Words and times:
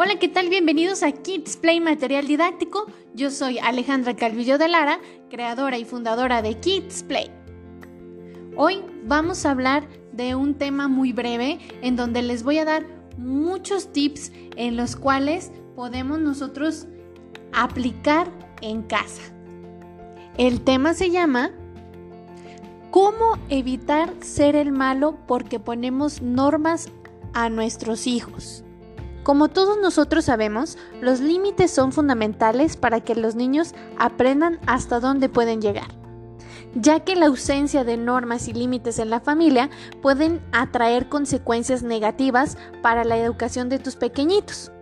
Hola, 0.00 0.16
¿qué 0.20 0.28
tal? 0.28 0.48
Bienvenidos 0.48 1.02
a 1.02 1.10
Kids 1.10 1.56
Play 1.56 1.80
Material 1.80 2.28
Didáctico. 2.28 2.86
Yo 3.14 3.32
soy 3.32 3.58
Alejandra 3.58 4.14
Calvillo 4.14 4.56
de 4.56 4.68
Lara, 4.68 5.00
creadora 5.28 5.76
y 5.76 5.84
fundadora 5.84 6.40
de 6.40 6.54
Kids 6.60 7.02
Play. 7.02 7.28
Hoy 8.54 8.80
vamos 9.02 9.44
a 9.44 9.50
hablar 9.50 9.88
de 10.12 10.36
un 10.36 10.54
tema 10.54 10.86
muy 10.86 11.12
breve 11.12 11.58
en 11.82 11.96
donde 11.96 12.22
les 12.22 12.44
voy 12.44 12.58
a 12.58 12.64
dar 12.64 12.86
muchos 13.16 13.92
tips 13.92 14.30
en 14.54 14.76
los 14.76 14.94
cuales 14.94 15.50
podemos 15.74 16.20
nosotros 16.20 16.86
aplicar 17.52 18.30
en 18.62 18.84
casa. 18.84 19.22
El 20.36 20.60
tema 20.60 20.94
se 20.94 21.10
llama 21.10 21.50
¿Cómo 22.92 23.36
evitar 23.48 24.14
ser 24.20 24.54
el 24.54 24.70
malo 24.70 25.18
porque 25.26 25.58
ponemos 25.58 26.22
normas 26.22 26.88
a 27.32 27.48
nuestros 27.48 28.06
hijos? 28.06 28.62
Como 29.22 29.48
todos 29.48 29.78
nosotros 29.78 30.24
sabemos, 30.24 30.78
los 31.00 31.20
límites 31.20 31.70
son 31.70 31.92
fundamentales 31.92 32.76
para 32.76 33.00
que 33.00 33.14
los 33.14 33.34
niños 33.34 33.74
aprendan 33.98 34.58
hasta 34.66 35.00
dónde 35.00 35.28
pueden 35.28 35.60
llegar, 35.60 35.88
ya 36.74 37.00
que 37.00 37.14
la 37.14 37.26
ausencia 37.26 37.84
de 37.84 37.96
normas 37.96 38.48
y 38.48 38.54
límites 38.54 38.98
en 38.98 39.10
la 39.10 39.20
familia 39.20 39.68
pueden 40.00 40.40
atraer 40.52 41.08
consecuencias 41.08 41.82
negativas 41.82 42.56
para 42.82 43.04
la 43.04 43.18
educación 43.18 43.68
de 43.68 43.78
tus 43.78 43.96
pequeñitos. 43.96 44.72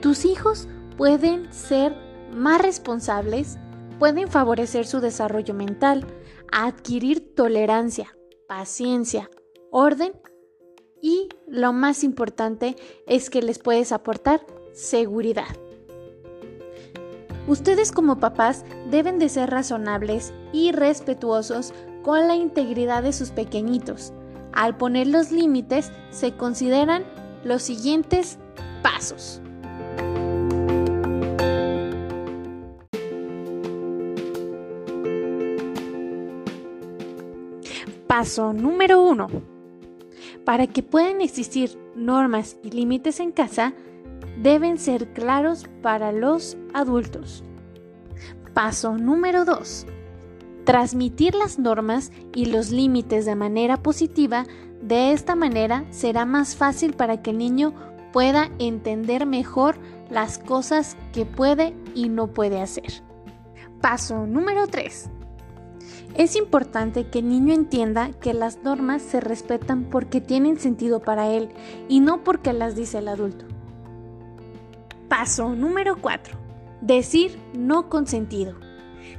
Tus 0.00 0.24
hijos 0.24 0.68
pueden 0.96 1.52
ser 1.52 1.94
más 2.32 2.60
responsables, 2.60 3.58
pueden 3.98 4.28
favorecer 4.28 4.86
su 4.86 5.00
desarrollo 5.00 5.54
mental, 5.54 6.06
adquirir 6.52 7.34
tolerancia, 7.34 8.16
paciencia, 8.48 9.30
orden 9.70 10.12
y 11.02 11.28
lo 11.46 11.72
más 11.72 12.04
importante 12.04 12.76
es 13.06 13.30
que 13.30 13.42
les 13.42 13.58
puedes 13.58 13.92
aportar 13.92 14.44
seguridad. 14.72 15.56
Ustedes 17.46 17.92
como 17.92 18.18
papás 18.18 18.64
deben 18.90 19.18
de 19.18 19.28
ser 19.28 19.50
razonables 19.50 20.34
y 20.52 20.72
respetuosos 20.72 21.72
con 22.02 22.26
la 22.26 22.34
integridad 22.34 23.02
de 23.02 23.12
sus 23.12 23.30
pequeñitos. 23.30 24.12
Al 24.52 24.76
poner 24.76 25.06
los 25.06 25.30
límites 25.30 25.92
se 26.10 26.36
consideran 26.36 27.04
los 27.44 27.62
siguientes 27.62 28.38
pasos. 28.82 29.40
Paso 38.08 38.52
número 38.52 39.02
1 39.02 39.55
para 40.46 40.68
que 40.68 40.84
puedan 40.84 41.20
existir 41.20 41.76
normas 41.96 42.56
y 42.62 42.70
límites 42.70 43.18
en 43.18 43.32
casa, 43.32 43.74
deben 44.40 44.78
ser 44.78 45.12
claros 45.12 45.66
para 45.82 46.12
los 46.12 46.56
adultos. 46.72 47.42
Paso 48.54 48.96
número 48.96 49.44
2. 49.44 49.86
Transmitir 50.64 51.34
las 51.34 51.58
normas 51.58 52.12
y 52.32 52.46
los 52.46 52.70
límites 52.70 53.26
de 53.26 53.34
manera 53.34 53.82
positiva, 53.82 54.46
de 54.80 55.10
esta 55.10 55.34
manera 55.34 55.84
será 55.90 56.24
más 56.24 56.54
fácil 56.54 56.94
para 56.94 57.22
que 57.22 57.30
el 57.30 57.38
niño 57.38 57.74
pueda 58.12 58.48
entender 58.60 59.26
mejor 59.26 59.76
las 60.10 60.38
cosas 60.38 60.96
que 61.12 61.26
puede 61.26 61.74
y 61.92 62.08
no 62.08 62.28
puede 62.28 62.60
hacer. 62.60 63.02
Paso 63.80 64.28
número 64.28 64.68
3. 64.68 65.10
Es 66.16 66.34
importante 66.34 67.08
que 67.08 67.18
el 67.18 67.28
niño 67.28 67.52
entienda 67.52 68.10
que 68.10 68.32
las 68.32 68.62
normas 68.62 69.02
se 69.02 69.20
respetan 69.20 69.84
porque 69.84 70.22
tienen 70.22 70.58
sentido 70.58 71.00
para 71.00 71.28
él 71.28 71.50
y 71.90 72.00
no 72.00 72.24
porque 72.24 72.54
las 72.54 72.74
dice 72.74 72.98
el 72.98 73.08
adulto. 73.08 73.44
Paso 75.10 75.54
número 75.54 75.96
4. 76.00 76.34
Decir 76.80 77.38
no 77.52 77.90
consentido. 77.90 78.54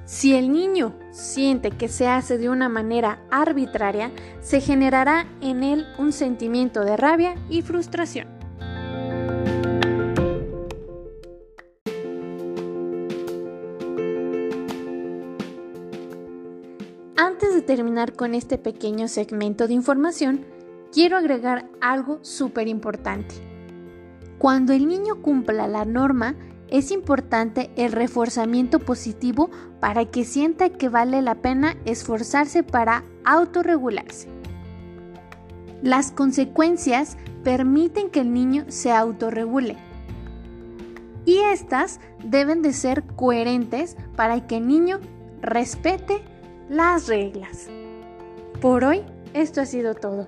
Si 0.05 0.33
el 0.33 0.51
niño 0.51 0.95
siente 1.11 1.69
que 1.69 1.87
se 1.87 2.07
hace 2.07 2.39
de 2.39 2.49
una 2.49 2.67
manera 2.67 3.19
arbitraria, 3.29 4.11
se 4.39 4.59
generará 4.59 5.27
en 5.39 5.63
él 5.63 5.85
un 5.99 6.11
sentimiento 6.11 6.83
de 6.83 6.97
rabia 6.97 7.35
y 7.47 7.61
frustración. 7.61 8.36
Antes 17.19 17.55
de 17.55 17.63
terminar 17.63 18.13
con 18.13 18.35
este 18.35 18.59
pequeño 18.59 19.07
segmento 19.07 19.67
de 19.67 19.73
información, 19.73 20.45
quiero 20.93 21.17
agregar 21.17 21.67
algo 21.81 22.19
súper 22.21 22.67
importante. 22.67 23.33
Cuando 24.37 24.71
el 24.71 24.87
niño 24.87 25.23
cumpla 25.23 25.67
la 25.67 25.83
norma, 25.83 26.35
es 26.67 26.91
importante 26.91 27.71
el 27.75 27.91
reforzamiento 27.91 28.77
positivo 28.77 29.49
para 29.79 30.05
que 30.05 30.25
sienta 30.25 30.69
que 30.69 30.89
vale 30.89 31.23
la 31.23 31.33
pena 31.33 31.75
esforzarse 31.85 32.61
para 32.61 33.03
autorregularse. 33.25 34.27
Las 35.81 36.11
consecuencias 36.11 37.17
permiten 37.43 38.11
que 38.11 38.19
el 38.19 38.31
niño 38.31 38.65
se 38.67 38.91
autorregule. 38.91 39.75
Y 41.25 41.39
estas 41.39 41.99
deben 42.23 42.61
de 42.61 42.73
ser 42.73 43.03
coherentes 43.15 43.97
para 44.15 44.45
que 44.45 44.57
el 44.57 44.67
niño 44.67 44.99
respete 45.41 46.21
las 46.69 47.07
reglas. 47.07 47.69
Por 48.61 48.83
hoy, 48.83 49.03
esto 49.33 49.61
ha 49.61 49.65
sido 49.65 49.95
todo. 49.95 50.27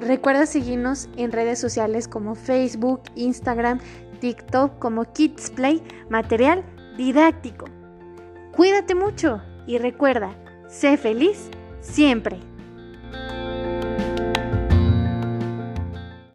Recuerda 0.00 0.46
seguirnos 0.46 1.08
en 1.16 1.32
redes 1.32 1.58
sociales 1.58 2.08
como 2.08 2.34
Facebook, 2.34 3.02
Instagram, 3.16 3.80
TikTok 4.20 4.78
como 4.78 5.12
Kids 5.12 5.50
Play, 5.50 5.82
material 6.08 6.64
didáctico. 6.96 7.66
Cuídate 8.52 8.94
mucho 8.94 9.42
y 9.66 9.78
recuerda, 9.78 10.34
sé 10.68 10.96
feliz 10.96 11.50
siempre. 11.80 12.49